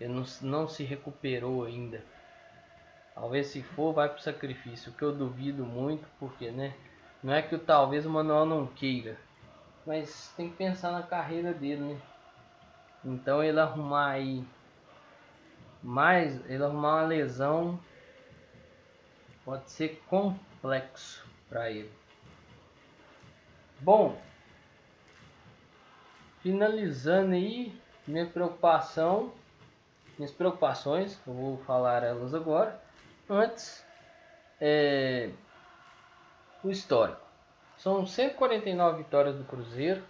Ele 0.00 0.12
não, 0.12 0.24
não 0.42 0.66
se 0.66 0.82
recuperou 0.82 1.62
ainda. 1.62 2.02
Talvez 3.14 3.46
se 3.46 3.62
for, 3.62 3.92
vai 3.92 4.08
pro 4.08 4.20
sacrifício, 4.20 4.92
que 4.92 5.04
eu 5.04 5.14
duvido 5.14 5.64
muito, 5.64 6.04
porque, 6.18 6.50
né? 6.50 6.74
Não 7.22 7.32
é 7.32 7.40
que 7.40 7.56
talvez 7.56 8.04
o 8.04 8.10
Manuel 8.10 8.44
não 8.44 8.66
queira, 8.66 9.16
mas 9.86 10.34
tem 10.36 10.50
que 10.50 10.56
pensar 10.56 10.90
na 10.90 11.04
carreira 11.04 11.54
dele, 11.54 11.94
né? 11.94 12.00
Então 13.06 13.42
ele 13.42 13.60
arrumar 13.60 14.10
aí 14.10 14.44
mais, 15.80 16.44
ele 16.50 16.64
arrumar 16.64 16.96
uma 16.96 17.06
lesão 17.06 17.78
pode 19.44 19.70
ser 19.70 20.02
complexo 20.08 21.24
para 21.48 21.70
ele. 21.70 21.92
Bom, 23.78 24.20
finalizando 26.40 27.34
aí, 27.34 27.72
minha 28.06 28.26
preocupação, 28.26 29.32
minhas 30.18 30.32
preocupações, 30.32 31.20
eu 31.24 31.32
vou 31.32 31.58
falar 31.58 32.02
elas 32.02 32.34
agora. 32.34 32.82
Antes, 33.30 33.86
é, 34.60 35.30
o 36.64 36.70
histórico. 36.70 37.20
São 37.76 38.04
149 38.04 38.98
vitórias 38.98 39.36
do 39.36 39.44
Cruzeiro, 39.44 40.02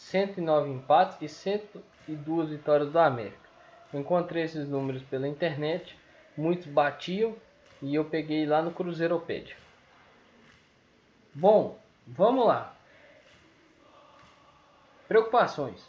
109 0.00 0.70
empates 0.70 1.18
e 1.20 1.28
102 1.28 2.48
vitórias 2.48 2.90
do 2.90 2.98
América. 2.98 3.48
encontrei 3.94 4.42
esses 4.42 4.68
números 4.68 5.02
pela 5.02 5.28
internet, 5.28 5.96
muitos 6.36 6.66
batiam 6.66 7.36
e 7.80 7.94
eu 7.94 8.04
peguei 8.04 8.46
lá 8.46 8.60
no 8.62 8.72
Cruzeiropédia. 8.72 9.56
Bom, 11.32 11.78
vamos 12.06 12.46
lá. 12.46 12.74
Preocupações. 15.06 15.88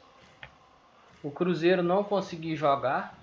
O 1.23 1.31
Cruzeiro 1.31 1.81
não 1.81 2.03
conseguiu 2.03 2.55
jogar 2.55 3.17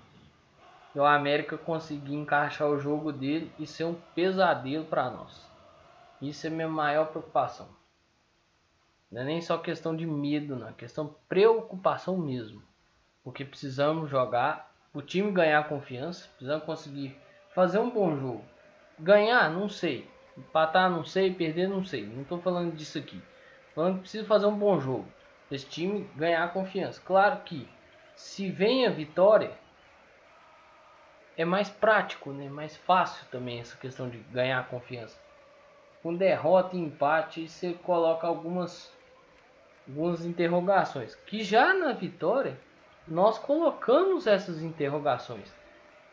e 0.93 0.99
o 0.99 1.05
América 1.05 1.57
conseguir 1.57 2.15
encaixar 2.15 2.67
o 2.67 2.79
jogo 2.79 3.13
dele 3.13 3.51
e 3.59 3.65
ser 3.65 3.85
um 3.85 3.95
pesadelo 4.15 4.85
para 4.85 5.09
nós. 5.09 5.47
Isso 6.21 6.47
é 6.47 6.49
minha 6.49 6.67
maior 6.67 7.07
preocupação. 7.07 7.78
Não 9.11 9.21
é 9.21 9.25
nem 9.25 9.41
só 9.41 9.57
questão 9.57 9.95
de 9.95 10.05
medo, 10.05 10.55
não, 10.55 10.69
é 10.69 10.73
questão 10.73 11.15
preocupação 11.27 12.17
mesmo. 12.17 12.61
Porque 13.23 13.43
precisamos 13.43 14.09
jogar, 14.09 14.71
o 14.93 15.01
time 15.01 15.31
ganhar 15.31 15.67
confiança, 15.67 16.27
precisamos 16.29 16.65
conseguir 16.65 17.15
fazer 17.53 17.79
um 17.79 17.89
bom 17.89 18.15
jogo. 18.17 18.45
Ganhar, 18.97 19.49
não 19.49 19.67
sei. 19.67 20.07
Empatar, 20.37 20.89
não 20.89 21.03
sei. 21.03 21.33
Perder, 21.33 21.67
não 21.67 21.83
sei. 21.83 22.05
Não 22.05 22.21
estou 22.21 22.39
falando 22.39 22.75
disso 22.75 22.97
aqui. 22.97 23.21
Falando 23.73 23.95
que 23.95 24.01
precisa 24.01 24.25
fazer 24.25 24.45
um 24.45 24.57
bom 24.57 24.79
jogo. 24.79 25.07
Esse 25.51 25.65
time 25.65 26.09
ganhar 26.15 26.51
confiança. 26.53 27.01
Claro 27.03 27.41
que 27.41 27.67
se 28.15 28.49
vem 28.49 28.85
a 28.85 28.89
vitória, 28.89 29.51
é 31.37 31.45
mais 31.45 31.69
prático, 31.69 32.31
né? 32.31 32.49
mais 32.49 32.75
fácil 32.75 33.25
também 33.31 33.59
essa 33.61 33.77
questão 33.77 34.09
de 34.09 34.17
ganhar 34.17 34.67
confiança. 34.67 35.17
Com 36.03 36.13
derrota 36.13 36.75
e 36.75 36.79
empate, 36.79 37.47
você 37.47 37.73
coloca 37.73 38.27
algumas, 38.27 38.91
algumas 39.89 40.23
interrogações. 40.23 41.15
Que 41.25 41.43
já 41.43 41.73
na 41.73 41.93
vitória, 41.93 42.57
nós 43.07 43.39
colocamos 43.39 44.27
essas 44.27 44.61
interrogações. 44.61 45.51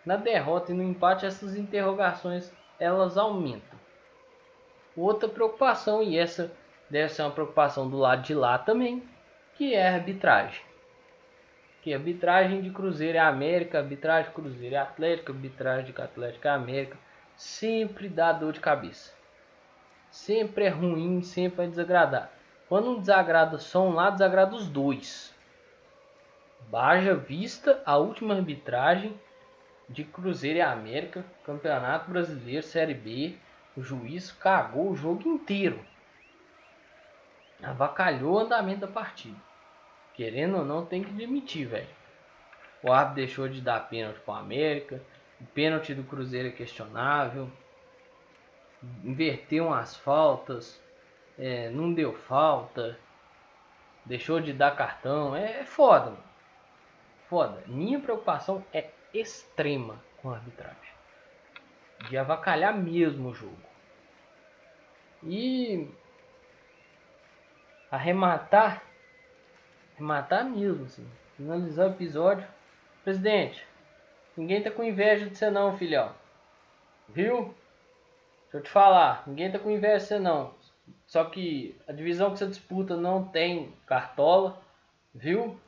Na 0.04 0.16
derrota 0.16 0.72
e 0.72 0.74
no 0.74 0.82
empate, 0.82 1.26
essas 1.26 1.56
interrogações 1.56 2.50
elas 2.80 3.18
aumentam. 3.18 3.78
Outra 4.96 5.28
preocupação, 5.28 6.02
e 6.02 6.18
essa 6.18 6.50
deve 6.88 7.12
ser 7.12 7.22
uma 7.22 7.30
preocupação 7.30 7.88
do 7.88 7.98
lado 7.98 8.22
de 8.22 8.34
lá 8.34 8.56
também, 8.56 9.02
que 9.54 9.74
é 9.74 9.88
a 9.88 9.94
arbitragem. 9.94 10.62
Que 11.82 11.92
arbitragem 11.92 12.62
de 12.62 12.70
Cruzeiro 12.70 13.18
é 13.18 13.20
América, 13.20 13.78
arbitragem 13.78 14.30
de 14.30 14.34
Cruzeiro 14.34 14.74
é 14.74 14.78
Atlético, 14.78 15.32
arbitragem 15.32 15.92
de 15.92 16.00
Atlético 16.00 16.48
é 16.48 16.50
América. 16.50 16.96
Sempre 17.36 18.08
dá 18.08 18.32
dor 18.32 18.52
de 18.52 18.60
cabeça. 18.60 19.14
Sempre 20.10 20.64
é 20.64 20.68
ruim, 20.68 21.22
sempre 21.22 21.64
é 21.64 21.68
desagradar. 21.68 22.30
Quando 22.68 22.90
um 22.90 23.00
desagrada 23.00 23.58
só 23.58 23.86
um 23.86 23.94
lado, 23.94 24.14
desagrada 24.14 24.56
os 24.56 24.68
dois. 24.68 25.34
Baja 26.68 27.14
vista 27.14 27.80
a 27.86 27.96
última 27.96 28.34
arbitragem 28.34 29.18
de 29.88 30.02
Cruzeiro 30.02 30.58
e 30.58 30.62
América, 30.62 31.24
Campeonato 31.44 32.10
Brasileiro, 32.10 32.62
Série 32.62 32.94
B. 32.94 33.36
O 33.76 33.82
juiz 33.82 34.32
cagou 34.32 34.90
o 34.90 34.96
jogo 34.96 35.28
inteiro. 35.28 35.78
Avacalhou 37.62 38.34
o 38.34 38.38
andamento 38.38 38.80
da 38.80 38.88
partida. 38.88 39.36
Querendo 40.14 40.58
ou 40.58 40.64
não, 40.64 40.84
tem 40.84 41.04
que 41.04 41.12
demitir, 41.12 41.68
velho. 41.68 41.88
O 42.82 42.90
árbitro 42.90 43.16
deixou 43.16 43.48
de 43.48 43.60
dar 43.60 43.88
pênalti 43.88 44.18
para 44.20 44.34
o 44.34 44.38
América. 44.38 45.00
O 45.40 45.44
pênalti 45.46 45.94
do 45.94 46.02
Cruzeiro 46.02 46.48
é 46.48 46.52
questionável. 46.52 47.50
Inverteu 49.04 49.66
umas 49.66 49.96
faltas. 49.96 50.80
É, 51.38 51.70
não 51.70 51.92
deu 51.92 52.12
falta. 52.12 52.98
Deixou 54.04 54.40
de 54.40 54.52
dar 54.52 54.76
cartão. 54.76 55.34
É, 55.34 55.60
é 55.60 55.64
foda, 55.64 56.06
mano. 56.06 56.24
Foda. 57.28 57.62
Minha 57.66 58.00
preocupação 58.00 58.64
é 58.72 58.90
extrema 59.12 59.98
com 60.22 60.30
a 60.30 60.34
arbitragem. 60.34 60.76
De 62.08 62.16
avacalhar 62.16 62.76
mesmo 62.76 63.30
o 63.30 63.34
jogo. 63.34 63.56
E 65.22 65.90
arrematar 67.90 68.82
matar 69.98 70.44
mesmo, 70.44 70.84
assim. 70.84 71.06
Finalizar 71.36 71.88
o 71.88 71.92
episódio. 71.92 72.46
Presidente, 73.04 73.66
ninguém 74.36 74.62
tá 74.62 74.70
com 74.70 74.82
inveja 74.82 75.28
de 75.28 75.36
você 75.36 75.50
não, 75.50 75.76
filhão. 75.76 76.12
Viu? 77.08 77.54
Deixa 78.42 78.56
eu 78.58 78.62
te 78.62 78.70
falar, 78.70 79.22
ninguém 79.26 79.50
tá 79.50 79.58
com 79.58 79.70
inveja 79.70 79.98
de 79.98 80.04
você 80.04 80.18
não. 80.18 80.54
Só 81.06 81.24
que 81.24 81.80
a 81.86 81.92
divisão 81.92 82.30
que 82.30 82.38
você 82.38 82.46
disputa 82.46 82.96
não 82.96 83.24
tem 83.24 83.72
cartola, 83.86 84.60
viu? 85.14 85.58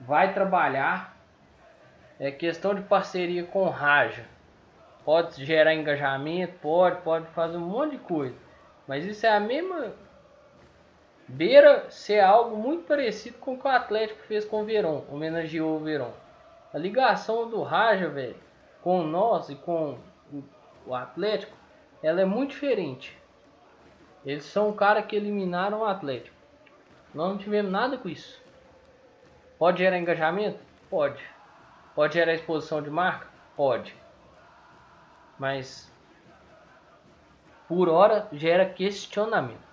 Vai 0.00 0.34
trabalhar. 0.34 1.16
É 2.18 2.30
questão 2.30 2.74
de 2.74 2.82
parceria 2.82 3.44
com 3.44 3.68
Raja. 3.68 4.26
Pode 5.04 5.44
gerar 5.44 5.74
engajamento, 5.74 6.58
pode, 6.60 7.00
pode 7.02 7.26
fazer 7.28 7.56
um 7.56 7.68
monte 7.68 7.92
de 7.92 7.98
coisa. 7.98 8.36
Mas 8.86 9.04
isso 9.04 9.26
é 9.26 9.30
a 9.30 9.40
mesma 9.40 9.94
beira 11.26 11.88
ser 11.90 12.20
algo 12.20 12.56
muito 12.56 12.84
parecido 12.84 13.38
com 13.38 13.54
o 13.54 13.58
que 13.58 13.66
o 13.66 13.70
Atlético 13.70 14.22
fez 14.24 14.44
com 14.44 14.62
o 14.62 14.64
Verón, 14.64 15.02
homenageou 15.10 15.76
o 15.76 15.80
Verón. 15.80 16.12
A 16.72 16.78
ligação 16.78 17.48
do 17.48 17.62
Raja, 17.62 18.08
velho, 18.08 18.36
com 18.82 19.02
nós 19.02 19.48
e 19.48 19.54
com 19.54 19.98
o 20.86 20.94
Atlético, 20.94 21.56
ela 22.02 22.20
é 22.20 22.24
muito 22.24 22.50
diferente. 22.50 23.21
Eles 24.24 24.44
são 24.44 24.68
o 24.68 24.74
cara 24.74 25.02
que 25.02 25.16
eliminaram 25.16 25.80
o 25.80 25.84
Atlético. 25.84 26.36
Nós 27.14 27.30
não 27.30 27.38
tivemos 27.38 27.70
nada 27.70 27.98
com 27.98 28.08
isso. 28.08 28.40
Pode 29.58 29.78
gerar 29.78 29.98
engajamento? 29.98 30.58
Pode. 30.88 31.22
Pode 31.94 32.14
gerar 32.14 32.34
exposição 32.34 32.82
de 32.82 32.90
marca? 32.90 33.26
Pode. 33.56 33.94
Mas 35.38 35.92
por 37.68 37.88
hora 37.88 38.28
gera 38.32 38.66
questionamento 38.66 39.72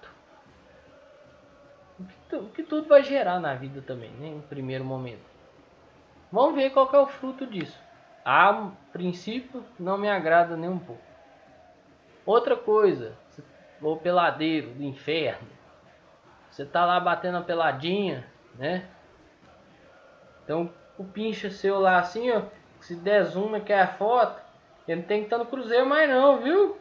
o 2.38 2.50
que 2.50 2.64
tudo 2.64 2.88
vai 2.88 3.04
gerar 3.04 3.40
na 3.40 3.56
vida 3.56 3.82
também, 3.82 4.12
né? 4.12 4.28
Em 4.28 4.42
primeiro 4.42 4.84
momento. 4.84 5.24
Vamos 6.32 6.56
ver 6.56 6.70
qual 6.72 6.90
é 6.94 7.00
o 7.00 7.08
fruto 7.08 7.46
disso. 7.48 7.78
A 8.24 8.72
princípio 8.92 9.64
não 9.80 9.98
me 9.98 10.10
agrada 10.10 10.56
nem 10.56 10.70
um 10.70 10.78
pouco. 10.78 11.02
Outra 12.26 12.56
coisa, 12.56 13.16
o 13.82 13.96
peladeiro 13.98 14.72
do 14.72 14.84
inferno. 14.84 15.48
Você 16.50 16.66
tá 16.66 16.86
lá 16.86 17.00
batendo 17.00 17.38
a 17.38 17.42
peladinha, 17.42 18.26
né? 18.56 18.88
Então 20.44 20.74
o 20.98 21.04
pincha 21.04 21.50
seu 21.50 21.80
lá 21.80 22.00
assim, 22.00 22.30
ó. 22.32 22.42
Se 22.82 22.96
der 22.96 23.24
zoom 23.24 23.60
quer 23.62 23.82
a 23.82 23.88
foto, 23.88 24.42
ele 24.88 25.02
não 25.02 25.08
tem 25.08 25.20
que 25.20 25.26
estar 25.26 25.38
no 25.38 25.46
cruzeiro 25.46 25.86
mais 25.86 26.10
não, 26.10 26.40
viu? 26.40 26.78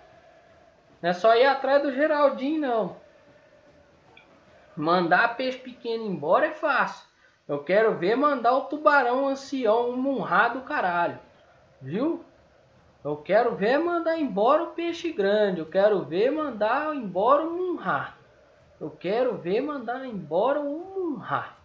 Não 1.03 1.11
é 1.11 1.13
só 1.13 1.35
ir 1.35 1.47
atrás 1.47 1.83
do 1.83 1.93
Geraldinho 1.93 2.61
não. 2.61 2.97
Mandar 4.77 5.37
peixe 5.37 5.59
pequeno 5.59 6.05
embora 6.05 6.47
é 6.47 6.53
fácil. 6.53 7.07
Eu 7.47 7.65
quero 7.65 7.97
ver 7.97 8.17
mandar 8.17 8.55
o 8.55 8.63
tubarão 8.63 9.27
ancião 9.27 9.93
munrado 9.97 10.61
caralho. 10.63 11.19
Viu? 11.81 12.25
Eu 13.05 13.17
quero 13.17 13.55
ver 13.55 13.79
mandar 13.79 14.19
embora 14.19 14.65
o 14.65 14.73
peixe 14.73 15.13
grande. 15.13 15.61
Eu 15.61 15.67
quero 15.67 16.05
ver 16.05 16.31
mandar 16.31 16.95
embora 16.95 17.47
o 17.47 17.51
munra. 17.51 18.15
Eu 18.81 18.91
quero 18.91 19.37
ver 19.37 19.61
mandar 19.61 20.05
embora 20.05 20.61
o 20.61 20.79
munra. 20.79 21.57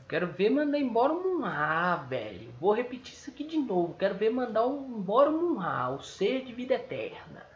Eu 0.00 0.06
quero 0.08 0.26
ver 0.26 0.50
mandar 0.50 0.78
embora 0.78 1.12
o 1.12 1.22
munra, 1.22 1.96
velho. 2.08 2.52
Vou 2.60 2.72
repetir 2.72 3.14
isso 3.14 3.30
aqui 3.30 3.44
de 3.44 3.56
novo. 3.56 3.94
Quero 3.94 4.14
ver 4.16 4.30
mandar 4.30 4.66
embora 4.66 5.30
o 5.30 5.32
munra, 5.32 5.90
o 5.90 6.00
ser 6.00 6.44
de 6.44 6.52
vida 6.52 6.74
eterna. 6.74 7.46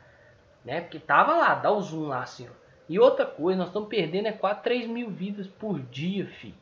Né? 0.64 0.80
Porque 0.80 0.98
tava 0.98 1.36
lá, 1.36 1.54
dá 1.54 1.72
o 1.72 1.80
zoom 1.80 2.06
lá 2.06 2.24
ó. 2.24 2.68
E 2.88 2.98
outra 2.98 3.26
coisa, 3.26 3.58
nós 3.58 3.68
estamos 3.68 3.88
perdendo 3.88 4.28
é 4.28 4.32
4, 4.32 4.62
3 4.62 4.86
mil 4.86 5.10
vidas 5.10 5.46
por 5.46 5.78
dia, 5.80 6.26
filho. 6.26 6.54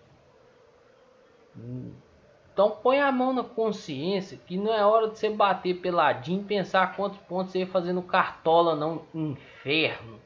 Então 2.56 2.70
põe 2.70 2.98
a 2.98 3.12
mão 3.12 3.34
na 3.34 3.44
consciência 3.44 4.40
que 4.46 4.56
não 4.56 4.72
é 4.72 4.82
hora 4.82 5.10
de 5.10 5.18
você 5.18 5.28
bater 5.28 5.74
peladinho 5.74 6.40
e 6.40 6.44
pensar 6.44 6.96
quantos 6.96 7.18
pontos 7.18 7.52
você 7.52 7.58
ia 7.58 7.66
fazer 7.66 7.92
no 7.92 8.02
cartola 8.02 8.74
não, 8.74 9.04
inferno. 9.14 10.18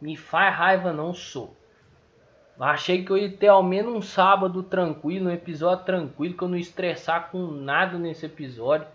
Me 0.00 0.16
faz 0.16 0.52
raiva 0.52 0.92
não 0.92 1.14
sou. 1.14 1.56
Achei 2.58 3.04
que 3.04 3.12
eu 3.12 3.16
ia 3.16 3.30
ter 3.30 3.46
ao 3.46 3.62
menos 3.62 3.94
um 3.94 4.02
sábado 4.02 4.64
tranquilo, 4.64 5.28
um 5.28 5.32
episódio 5.32 5.84
tranquilo, 5.84 6.36
que 6.36 6.42
eu 6.42 6.48
não 6.48 6.56
estressar 6.56 7.30
com 7.30 7.46
nada 7.46 7.96
nesse 7.98 8.26
episódio. 8.26 8.88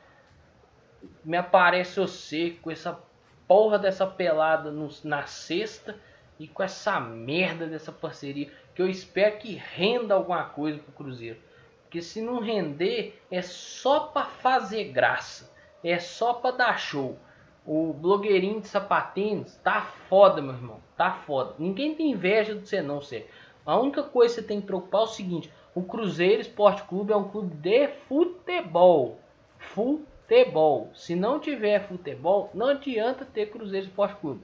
Me 1.24 1.38
aparece 1.38 1.98
você 1.98 2.58
com 2.62 2.70
essa 2.70 3.00
porra 3.48 3.80
dessa 3.80 4.06
pelada 4.06 4.70
no, 4.70 4.90
na 5.06 5.26
sexta 5.26 5.96
e 6.38 6.46
com 6.46 6.62
essa 6.62 7.00
merda 7.00 7.66
dessa 7.66 7.94
parceria, 7.94 8.52
que 8.76 8.82
eu 8.82 8.90
espero 8.90 9.38
que 9.38 9.56
renda 9.56 10.14
alguma 10.14 10.44
coisa 10.44 10.78
pro 10.80 10.92
Cruzeiro. 10.92 11.48
Porque 11.90 12.04
se 12.04 12.22
não 12.22 12.40
render, 12.40 13.20
é 13.32 13.42
só 13.42 14.02
para 14.02 14.26
fazer 14.26 14.92
graça. 14.92 15.52
É 15.84 15.98
só 15.98 16.36
para 16.36 16.56
dar 16.56 16.78
show. 16.78 17.18
O 17.66 17.92
blogueirinho 17.94 18.62
de 18.62 18.68
sapatênis 18.68 19.56
tá 19.64 19.82
foda, 20.08 20.40
meu 20.40 20.54
irmão. 20.54 20.80
Tá 20.96 21.12
foda. 21.12 21.56
Ninguém 21.58 21.96
tem 21.96 22.12
inveja 22.12 22.54
de 22.54 22.70
você 22.70 22.80
não, 22.80 23.02
ser. 23.02 23.28
A 23.66 23.80
única 23.80 24.04
coisa 24.04 24.36
que 24.36 24.42
você 24.42 24.48
tem 24.48 24.62
que 24.62 24.68
preocupar 24.68 25.02
é 25.02 25.04
o 25.06 25.08
seguinte: 25.08 25.52
o 25.74 25.82
Cruzeiro 25.82 26.42
Esporte 26.42 26.84
Clube 26.84 27.12
é 27.12 27.16
um 27.16 27.28
clube 27.28 27.56
de 27.56 27.88
futebol. 28.08 29.20
Futebol. 29.58 30.92
Se 30.94 31.16
não 31.16 31.40
tiver 31.40 31.88
futebol, 31.88 32.52
não 32.54 32.68
adianta 32.68 33.26
ter 33.26 33.50
Cruzeiro 33.50 33.88
Esporte 33.88 34.16
Clube. 34.20 34.44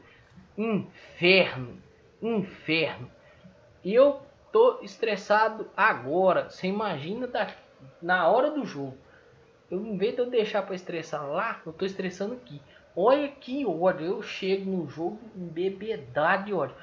Inferno 0.57 1.85
inferno. 2.21 3.09
E 3.83 3.93
eu 3.93 4.19
tô 4.55 4.79
estressado 4.81 5.67
agora. 5.75 6.49
Você 6.49 6.67
imagina 6.67 7.29
na 8.01 8.25
hora 8.29 8.49
do 8.51 8.65
jogo. 8.65 8.97
Eu, 9.69 9.85
em 9.85 9.97
vez 9.97 10.15
de 10.15 10.21
eu 10.21 10.29
deixar 10.29 10.61
para 10.61 10.75
estressar 10.75 11.27
lá, 11.29 11.59
eu 11.65 11.73
tô 11.73 11.85
estressando 11.85 12.35
aqui. 12.35 12.61
Olha 12.95 13.27
que 13.27 13.65
ódio. 13.65 14.05
Eu 14.05 14.21
chego 14.21 14.71
no 14.71 14.87
jogo 14.87 15.19
em 15.35 15.45
bebedade 15.45 16.45
de 16.45 16.53
ódio. 16.53 16.73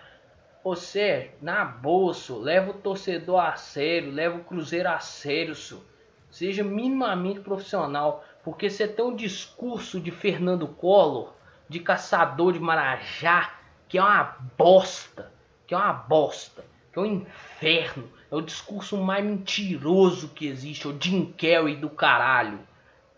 Ô 0.62 0.76
Sérgio, 0.76 1.32
na 1.40 1.64
bolsa, 1.64 2.36
leva 2.36 2.72
o 2.72 2.74
torcedor 2.74 3.40
a 3.40 3.56
sério, 3.56 4.12
leva 4.12 4.36
o 4.36 4.44
Cruzeiro 4.44 4.90
a 4.90 4.98
sério, 4.98 5.54
senhor. 5.54 5.82
Seja 6.30 6.62
minimamente 6.62 7.40
profissional. 7.40 8.22
Porque 8.44 8.68
você 8.68 8.86
tem 8.86 9.02
um 9.02 9.16
discurso 9.16 9.98
de 9.98 10.10
Fernando 10.10 10.68
Collor, 10.68 11.32
de 11.70 11.80
caçador 11.80 12.52
de 12.52 12.60
Marajá, 12.60 13.54
que 13.88 13.96
é 13.96 14.02
uma 14.02 14.36
bosta, 14.58 15.32
que 15.66 15.72
é 15.72 15.76
uma 15.78 15.94
bosta, 15.94 16.70
que 16.92 16.98
é 16.98 17.02
um 17.02 17.06
inferno, 17.06 18.08
é 18.30 18.34
o 18.34 18.42
discurso 18.42 18.98
mais 18.98 19.24
mentiroso 19.24 20.28
que 20.28 20.46
existe, 20.46 20.86
é 20.86 20.90
o 20.90 21.00
Jim 21.00 21.32
Carrey 21.32 21.76
do 21.76 21.88
caralho. 21.88 22.60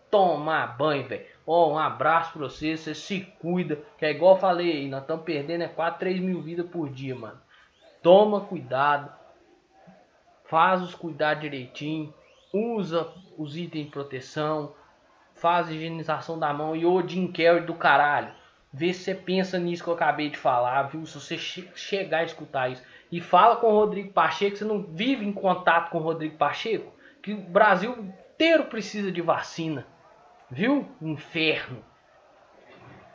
Toma 0.09 0.65
banho, 0.65 1.07
velho. 1.07 1.25
Ó, 1.45 1.67
oh, 1.67 1.73
um 1.73 1.77
abraço 1.77 2.33
pra 2.33 2.43
você, 2.43 2.75
você 2.75 2.95
se 2.95 3.21
cuida, 3.39 3.79
que 3.97 4.05
é 4.05 4.11
igual 4.11 4.35
eu 4.35 4.41
falei, 4.41 4.89
nós 4.89 5.01
estamos 5.01 5.25
perdendo 5.25 5.63
é 5.63 5.67
4, 5.67 5.99
3 5.99 6.19
mil 6.19 6.41
vidas 6.41 6.67
por 6.67 6.89
dia, 6.89 7.13
mano. 7.13 7.39
Toma 8.01 8.41
cuidado, 8.41 9.11
faz 10.45 10.81
os 10.81 10.95
cuidados 10.95 11.41
direitinho, 11.41 12.13
usa 12.53 13.11
os 13.37 13.57
itens 13.57 13.85
de 13.85 13.91
proteção, 13.91 14.73
faz 15.35 15.69
higienização 15.69 16.39
da 16.39 16.53
mão 16.53 16.75
e 16.75 16.85
o 16.85 17.07
Jim 17.07 17.27
Carrey 17.27 17.61
do 17.61 17.73
caralho. 17.73 18.33
Vê 18.73 18.93
se 18.93 19.05
você 19.05 19.15
pensa 19.15 19.59
nisso 19.59 19.83
que 19.83 19.89
eu 19.89 19.93
acabei 19.93 20.29
de 20.29 20.37
falar, 20.37 20.83
viu? 20.83 21.05
Se 21.05 21.19
você 21.19 21.37
che 21.37 21.69
chegar 21.75 22.19
a 22.19 22.23
escutar 22.23 22.69
isso. 22.69 22.83
E 23.11 23.21
fala 23.21 23.55
com 23.57 23.67
o 23.67 23.75
Rodrigo 23.75 24.11
Pacheco. 24.11 24.57
Você 24.57 24.65
não 24.65 24.83
vive 24.83 25.25
em 25.25 25.33
contato 25.33 25.89
com 25.89 25.99
o 25.99 26.01
Rodrigo 26.01 26.37
Pacheco? 26.37 26.93
Que 27.21 27.33
o 27.33 27.37
Brasil 27.37 27.91
inteiro 27.91 28.65
precisa 28.65 29.11
de 29.11 29.21
vacina. 29.21 29.85
Viu? 30.49 30.87
Inferno. 31.01 31.83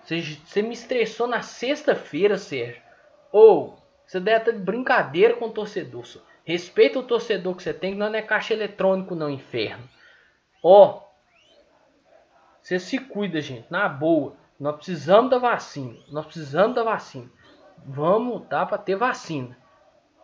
Você, 0.02 0.20
você 0.20 0.62
me 0.62 0.72
estressou 0.72 1.26
na 1.26 1.42
sexta-feira, 1.42 2.36
Sérgio. 2.36 2.82
Ou, 3.30 3.78
você 4.06 4.18
deve 4.18 4.38
estar 4.38 4.52
de 4.52 4.58
brincadeira 4.58 5.34
com 5.34 5.46
o 5.46 5.52
torcedor. 5.52 6.04
Só. 6.04 6.20
Respeita 6.44 6.98
o 6.98 7.04
torcedor 7.04 7.54
que 7.54 7.62
você 7.62 7.72
tem, 7.72 7.92
que 7.92 7.98
não 7.98 8.12
é 8.12 8.22
caixa 8.22 8.54
eletrônico, 8.54 9.14
não, 9.14 9.30
inferno. 9.30 9.88
Ó, 10.62 11.02
você 12.60 12.78
se 12.78 12.98
cuida, 12.98 13.40
gente, 13.40 13.66
na 13.70 13.88
boa. 13.88 14.36
Nós 14.58 14.76
precisamos 14.76 15.30
da 15.30 15.38
vacina. 15.38 15.96
Nós 16.10 16.26
precisamos 16.26 16.74
da 16.74 16.82
vacina. 16.82 17.30
Vamos 17.86 18.46
dar 18.48 18.66
para 18.66 18.78
ter 18.78 18.96
vacina. 18.96 19.56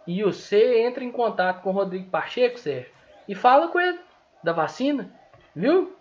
E 0.07 0.23
você 0.23 0.83
entra 0.83 1.03
em 1.03 1.11
contato 1.11 1.63
com 1.63 1.71
o 1.71 1.73
Rodrigo 1.73 2.09
Pacheco, 2.11 2.59
Sérgio, 2.59 2.93
e 3.29 3.35
fala 3.35 3.69
com 3.69 3.81
ele 3.81 3.99
da 4.43 4.53
vacina, 4.53 5.11
viu? 5.55 5.97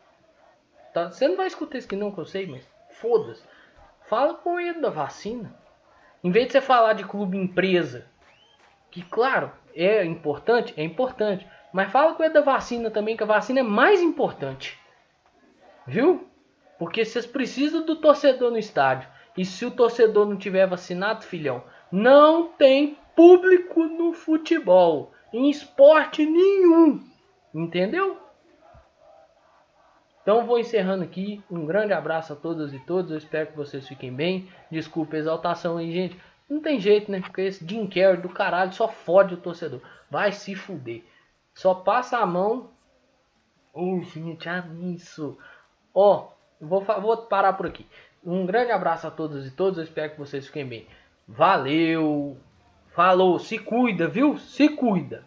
Tá, 0.93 1.11
você 1.11 1.27
não 1.27 1.35
vai 1.35 1.47
escutar 1.47 1.77
isso 1.77 1.87
aqui 1.87 1.95
não, 1.95 2.11
que 2.11 2.19
eu 2.19 2.25
sei, 2.25 2.45
mas 2.45 2.67
foda-se. 2.91 3.43
Fala 4.07 4.35
com 4.35 4.59
ele 4.59 4.79
da 4.79 4.89
vacina. 4.89 5.53
Em 6.23 6.31
vez 6.31 6.47
de 6.47 6.53
você 6.53 6.61
falar 6.61 6.93
de 6.93 7.03
clube 7.03 7.37
empresa, 7.37 8.05
que 8.91 9.01
claro, 9.01 9.51
é 9.75 10.05
importante, 10.05 10.73
é 10.77 10.83
importante, 10.83 11.45
mas 11.73 11.91
fala 11.91 12.13
com 12.13 12.23
ele 12.23 12.33
da 12.33 12.41
vacina 12.41 12.89
também, 12.89 13.17
que 13.17 13.23
a 13.23 13.27
vacina 13.27 13.59
é 13.59 13.63
mais 13.63 14.01
importante. 14.01 14.79
Viu? 15.85 16.29
Porque 16.79 17.03
vocês 17.03 17.25
precisam 17.25 17.85
do 17.85 17.95
torcedor 17.95 18.51
no 18.51 18.57
estádio. 18.57 19.09
E 19.37 19.43
se 19.43 19.65
o 19.65 19.71
torcedor 19.71 20.25
não 20.25 20.37
tiver 20.37 20.65
vacinado, 20.65 21.25
filhão, 21.25 21.63
não 21.91 22.47
tem 22.47 22.97
público 23.15 23.83
no 23.85 24.13
futebol, 24.13 25.11
em 25.33 25.49
esporte 25.49 26.25
nenhum. 26.25 27.03
Entendeu? 27.53 28.17
Então 30.21 30.45
vou 30.45 30.57
encerrando 30.57 31.03
aqui. 31.03 31.43
Um 31.49 31.65
grande 31.65 31.93
abraço 31.93 32.33
a 32.33 32.35
todas 32.35 32.73
e 32.73 32.79
todos. 32.79 33.11
Eu 33.11 33.17
espero 33.17 33.47
que 33.47 33.55
vocês 33.55 33.87
fiquem 33.87 34.11
bem. 34.11 34.49
Desculpa 34.71 35.15
a 35.15 35.19
exaltação 35.19 35.77
aí, 35.77 35.91
gente. 35.91 36.19
Não 36.49 36.59
tem 36.59 36.79
jeito, 36.79 37.11
né? 37.11 37.21
Porque 37.21 37.41
esse 37.41 37.63
Jim 37.63 37.87
Carrey 37.87 38.17
do 38.17 38.29
caralho 38.29 38.73
só 38.73 38.87
fode 38.87 39.35
o 39.35 39.37
torcedor. 39.37 39.81
Vai 40.09 40.31
se 40.31 40.55
fuder. 40.55 41.03
Só 41.53 41.75
passa 41.75 42.17
a 42.17 42.25
mão. 42.25 42.71
Ô, 43.71 43.97
oh, 43.97 44.01
gente, 44.01 44.49
é 44.49 44.63
isso. 44.95 45.37
Ó, 45.93 46.29
vou, 46.59 46.81
vou 46.81 47.17
parar 47.27 47.53
por 47.53 47.67
aqui. 47.67 47.85
Um 48.23 48.45
grande 48.45 48.71
abraço 48.71 49.05
a 49.05 49.11
todas 49.11 49.45
e 49.45 49.51
todos. 49.51 49.77
Eu 49.77 49.83
espero 49.83 50.11
que 50.11 50.19
vocês 50.19 50.47
fiquem 50.47 50.65
bem. 50.65 50.87
Valeu. 51.27 52.37
Falou. 52.95 53.37
Se 53.39 53.59
cuida, 53.59 54.07
viu? 54.07 54.37
Se 54.37 54.69
cuida. 54.69 55.25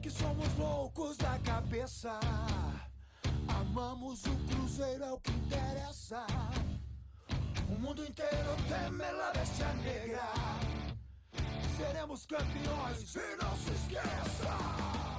Que 0.00 0.10
somos 0.10 0.48
loucos 0.58 1.16
da 1.16 1.38
cabeça. 1.44 2.18
Amamos 3.46 4.24
o 4.24 4.34
Cruzeiro, 4.48 5.04
é 5.04 5.12
o 5.12 5.18
que 5.18 5.30
interessa. 5.30 6.26
O 7.68 7.78
mundo 7.78 8.04
inteiro 8.04 8.56
teme 8.68 9.04
a 9.04 9.30
bestia 9.32 9.72
negra 9.74 10.81
seremos 11.82 12.26
campeões. 12.26 13.14
E 13.16 13.36
não 13.42 13.56
se 13.56 13.70
esqueça! 13.72 15.11